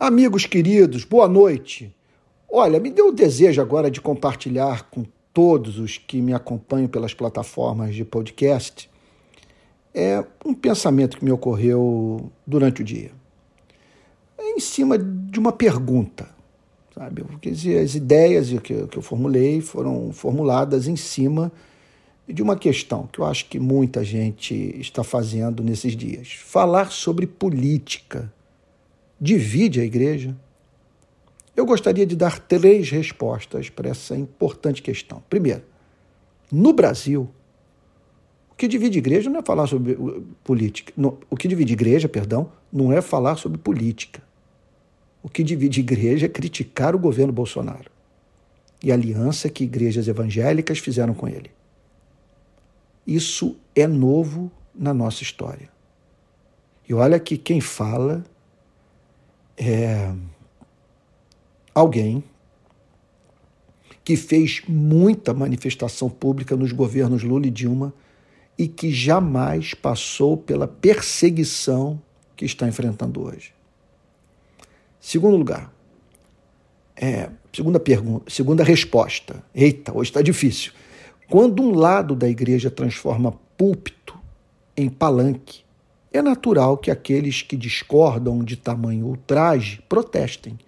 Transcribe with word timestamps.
Amigos 0.00 0.46
queridos, 0.46 1.02
boa 1.02 1.26
noite. 1.26 1.92
Olha, 2.48 2.78
me 2.78 2.88
deu 2.88 3.08
o 3.08 3.12
desejo 3.12 3.60
agora 3.60 3.90
de 3.90 4.00
compartilhar 4.00 4.88
com 4.90 5.04
todos 5.34 5.76
os 5.80 5.98
que 5.98 6.22
me 6.22 6.32
acompanham 6.32 6.86
pelas 6.86 7.12
plataformas 7.12 7.96
de 7.96 8.04
podcast 8.04 8.88
é 9.92 10.24
um 10.46 10.54
pensamento 10.54 11.18
que 11.18 11.24
me 11.24 11.32
ocorreu 11.32 12.30
durante 12.46 12.80
o 12.80 12.84
dia. 12.84 13.10
É 14.38 14.50
em 14.52 14.60
cima 14.60 14.96
de 14.96 15.40
uma 15.40 15.50
pergunta, 15.50 16.28
sabe? 16.94 17.24
Quer 17.40 17.50
dizer, 17.50 17.80
as 17.80 17.96
ideias 17.96 18.52
que 18.60 18.72
eu 18.72 19.02
formulei 19.02 19.60
foram 19.60 20.12
formuladas 20.12 20.86
em 20.86 20.94
cima 20.94 21.50
de 22.24 22.40
uma 22.40 22.54
questão 22.54 23.08
que 23.12 23.18
eu 23.18 23.24
acho 23.24 23.48
que 23.48 23.58
muita 23.58 24.04
gente 24.04 24.54
está 24.78 25.02
fazendo 25.02 25.60
nesses 25.60 25.96
dias: 25.96 26.34
falar 26.34 26.92
sobre 26.92 27.26
política 27.26 28.32
divide 29.20 29.80
a 29.80 29.84
igreja? 29.84 30.36
Eu 31.56 31.66
gostaria 31.66 32.06
de 32.06 32.14
dar 32.14 32.38
três 32.38 32.90
respostas 32.90 33.68
para 33.68 33.90
essa 33.90 34.16
importante 34.16 34.80
questão. 34.80 35.22
Primeiro, 35.28 35.62
no 36.52 36.72
Brasil, 36.72 37.28
o 38.50 38.54
que 38.54 38.68
divide 38.68 38.98
igreja 38.98 39.28
não 39.28 39.40
é 39.40 39.42
falar 39.42 39.66
sobre 39.66 39.96
política. 40.44 40.92
o 41.28 41.36
que 41.36 41.48
divide 41.48 41.72
igreja, 41.72 42.08
perdão, 42.08 42.52
não 42.72 42.92
é 42.92 43.02
falar 43.02 43.36
sobre 43.36 43.58
política. 43.58 44.22
O 45.22 45.28
que 45.28 45.42
divide 45.42 45.80
igreja 45.80 46.26
é 46.26 46.28
criticar 46.28 46.94
o 46.94 46.98
governo 46.98 47.32
Bolsonaro 47.32 47.90
e 48.82 48.92
a 48.92 48.94
aliança 48.94 49.48
que 49.48 49.64
igrejas 49.64 50.06
evangélicas 50.06 50.78
fizeram 50.78 51.12
com 51.12 51.28
ele. 51.28 51.50
Isso 53.06 53.56
é 53.74 53.86
novo 53.86 54.50
na 54.74 54.94
nossa 54.94 55.22
história. 55.22 55.68
E 56.88 56.94
olha 56.94 57.18
que 57.18 57.36
quem 57.36 57.60
fala 57.60 58.24
é, 59.58 60.12
alguém 61.74 62.22
que 64.04 64.16
fez 64.16 64.62
muita 64.66 65.34
manifestação 65.34 66.08
pública 66.08 66.56
nos 66.56 66.72
governos 66.72 67.22
Lula 67.22 67.46
e 67.46 67.50
Dilma 67.50 67.92
e 68.56 68.66
que 68.66 68.90
jamais 68.90 69.74
passou 69.74 70.36
pela 70.36 70.66
perseguição 70.66 72.00
que 72.34 72.44
está 72.44 72.66
enfrentando 72.66 73.22
hoje. 73.22 73.52
Segundo 75.00 75.36
lugar, 75.36 75.72
é, 76.96 77.28
segunda 77.52 77.78
pergunta, 77.78 78.30
segunda 78.30 78.64
resposta. 78.64 79.44
Eita, 79.54 79.96
hoje 79.96 80.10
está 80.10 80.22
difícil. 80.22 80.72
Quando 81.28 81.62
um 81.62 81.74
lado 81.74 82.16
da 82.16 82.28
igreja 82.28 82.70
transforma 82.70 83.32
púlpito 83.56 84.18
em 84.76 84.88
palanque, 84.88 85.67
é 86.12 86.22
natural 86.22 86.78
que 86.78 86.90
aqueles 86.90 87.42
que 87.42 87.56
discordam 87.56 88.42
de 88.42 88.56
tamanho 88.56 89.06
ultraje 89.06 89.82
protestem. 89.88 90.58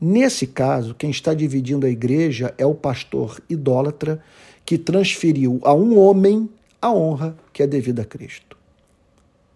Nesse 0.00 0.46
caso, 0.46 0.94
quem 0.94 1.10
está 1.10 1.34
dividindo 1.34 1.86
a 1.86 1.90
igreja 1.90 2.54
é 2.58 2.66
o 2.66 2.74
pastor 2.74 3.40
idólatra 3.48 4.22
que 4.64 4.78
transferiu 4.78 5.60
a 5.62 5.74
um 5.74 5.98
homem 5.98 6.48
a 6.80 6.90
honra 6.90 7.36
que 7.52 7.62
é 7.62 7.66
devida 7.66 8.02
a 8.02 8.04
Cristo. 8.04 8.56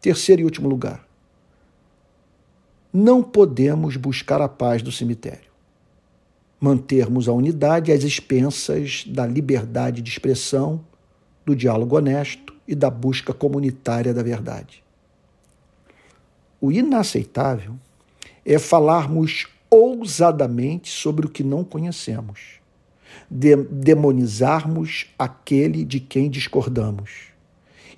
Terceiro 0.01 0.43
e 0.43 0.45
último 0.45 0.69
lugar. 0.69 1.07
Não 2.93 3.23
podemos 3.23 3.97
buscar 3.97 4.41
a 4.41 4.49
paz 4.49 4.83
do 4.83 4.93
cemitério. 4.93 5.51
Mantermos 6.61 7.29
a 7.29 7.33
unidade 7.33 7.91
às 7.91 8.05
expensas 8.05 9.05
da 9.07 9.27
liberdade 9.27 10.03
de 10.03 10.11
expressão, 10.11 10.85
do 11.45 11.57
diálogo 11.57 11.97
honesto 11.97 12.55
e 12.69 12.75
da 12.75 12.89
busca 12.91 13.33
comunitária 13.33 14.15
da 14.15 14.23
verdade. 14.23 14.84
O 16.65 16.73
inaceitável 16.73 17.75
é 18.43 18.59
falarmos 18.59 19.47
ousadamente 19.69 20.91
sobre 20.91 21.27
o 21.27 21.29
que 21.29 21.45
não 21.45 21.63
conhecemos, 21.63 22.55
de 23.31 23.55
demonizarmos 23.55 25.09
aquele 25.19 25.85
de 25.85 26.01
quem 26.01 26.31
discordamos 26.31 27.11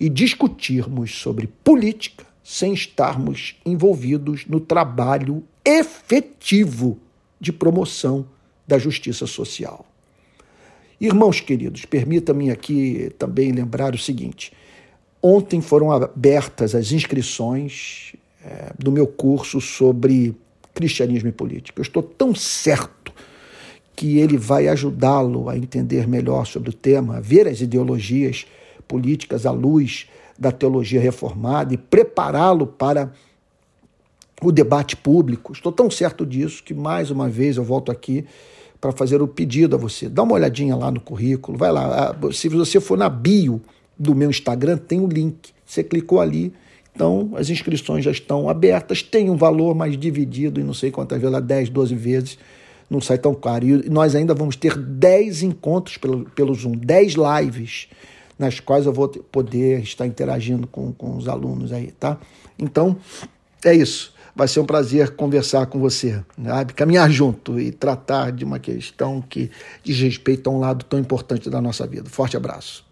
e 0.01 0.09
discutirmos 0.09 1.15
sobre 1.15 1.47
política 1.63 2.27
sem 2.43 2.75
estarmos 2.75 3.55
envolvidos 3.65 4.47
no 4.47 4.59
trabalho 4.59 5.45
efetivo 5.65 6.99
de 7.41 7.53
promoção 7.53 8.27
da 8.67 8.79
justiça 8.79 9.29
social. 9.29 9.87
Irmãos 11.01 11.41
queridos, 11.41 11.85
permita-me 11.85 12.51
aqui 12.51 13.15
também 13.17 13.53
lembrar 13.53 13.95
o 13.95 13.99
seguinte: 13.99 14.53
ontem 15.23 15.61
foram 15.61 15.93
abertas 15.93 16.75
as 16.75 16.91
inscrições 16.91 18.17
é, 18.47 18.73
do 18.79 18.93
meu 18.93 19.09
curso 19.09 19.61
sobre 19.61 20.33
cristianismo 20.73 21.29
e 21.29 21.33
política. 21.33 21.81
Eu 21.81 21.83
estou 21.83 22.03
tão 22.03 22.33
certo 22.33 23.13
que 23.97 24.19
ele 24.19 24.37
vai 24.37 24.69
ajudá-lo 24.69 25.49
a 25.49 25.57
entender 25.57 26.07
melhor 26.07 26.47
sobre 26.47 26.71
o 26.71 26.73
tema, 26.73 27.17
a 27.17 27.21
ver 27.21 27.49
as 27.49 27.61
ideologias 27.61 28.47
políticas 28.87 29.47
à 29.47 29.51
luz 29.51 30.07
da 30.39 30.53
teologia 30.53 31.01
reformada 31.01 31.75
e 31.75 31.77
prepará-lo 31.77 32.67
para 32.67 33.11
o 34.41 34.53
debate 34.53 34.95
público. 34.95 35.53
Estou 35.53 35.73
tão 35.73 35.91
certo 35.91 36.25
disso 36.25 36.63
que, 36.63 36.75
mais 36.75 37.11
uma 37.11 37.29
vez, 37.29 37.57
eu 37.57 37.65
volto 37.65 37.91
aqui 37.91 38.25
para 38.81 38.93
fazer 38.93 39.21
o 39.21 39.27
pedido 39.27 39.75
a 39.75 39.79
você. 39.79 40.09
Dá 40.09 40.23
uma 40.23 40.35
olhadinha 40.35 40.77
lá 40.77 40.91
no 40.91 41.01
currículo, 41.01 41.59
vai 41.59 41.73
lá. 41.73 42.11
Ah, 42.11 42.33
se 42.33 42.49
você 42.49 42.79
for 42.79 42.97
na 42.97 43.09
bio 43.09 43.61
do 43.99 44.15
meu 44.15 44.31
Instagram, 44.31 44.77
tem 44.77 45.01
o 45.01 45.07
um 45.07 45.09
link. 45.09 45.51
Você 45.65 45.83
clicou 45.83 46.21
ali 46.21 46.53
então, 46.97 47.33
as 47.37 47.51
inscrições 47.51 48.03
já 48.03 48.11
estão 48.11 48.49
abertas, 48.49 49.03
tem 49.03 49.29
um 49.29 49.37
valor 49.37 49.75
mais 49.75 49.99
dividido 49.99 50.59
em 50.59 50.65
não 50.65 50.73
sei 50.73 50.91
quantas 50.91 51.21
vezes, 51.21 51.43
10, 51.43 51.69
12 51.69 51.95
vezes, 51.95 52.39
não 52.89 53.03
sai 53.03 53.19
tão 53.19 53.35
caro. 53.35 53.67
E 53.67 53.91
nós 53.91 54.15
ainda 54.15 54.33
vamos 54.33 54.57
ter 54.57 54.75
10 54.75 55.43
encontros 55.43 55.99
pelo, 55.99 56.25
pelo 56.31 56.55
Zoom, 56.55 56.73
10 56.73 57.17
lives, 57.17 57.89
nas 58.39 58.61
quais 58.61 58.87
eu 58.87 58.95
vou 58.95 59.09
poder 59.09 59.83
estar 59.83 60.07
interagindo 60.07 60.67
com, 60.67 60.91
com 60.91 61.19
os 61.19 61.29
alunos 61.29 61.71
aí, 61.71 61.91
tá? 61.91 62.19
Então, 62.59 62.97
é 63.63 63.75
isso. 63.75 64.15
Vai 64.35 64.49
ser 64.49 64.61
um 64.61 64.67
prazer 64.67 65.17
conversar 65.17 65.67
com 65.67 65.79
você, 65.79 66.23
sabe? 66.43 66.73
caminhar 66.73 67.11
junto 67.11 67.61
e 67.61 67.73
tratar 67.73 68.33
de 68.33 68.43
uma 68.43 68.59
questão 68.59 69.21
que 69.21 69.51
diz 69.85 70.01
respeito 70.01 70.49
a 70.49 70.53
um 70.53 70.59
lado 70.59 70.83
tão 70.87 70.99
importante 70.99 71.51
da 71.51 71.61
nossa 71.61 71.87
vida. 71.87 72.09
Forte 72.09 72.39
abraço. 72.39 72.86